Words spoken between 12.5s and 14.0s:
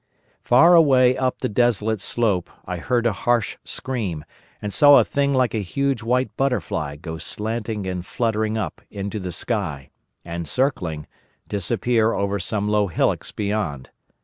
low hillocks beyond.